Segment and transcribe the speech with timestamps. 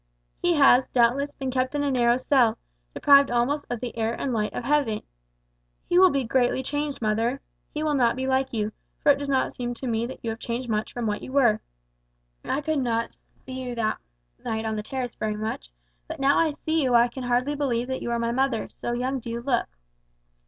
[0.41, 2.57] He has, doubtless, been kept in a narrow cell,
[2.95, 5.03] deprived almost of the air and light of heaven.
[5.87, 7.39] He will be greatly changed, mother.
[7.71, 10.31] He will not be like you; for it does not seem to me that you
[10.31, 11.59] have changed much from what you were.
[12.43, 13.99] I could not see you much that
[14.43, 18.09] night on the terrace; but now I see you I can hardly believe that you
[18.09, 19.67] are my mother, so young do you look."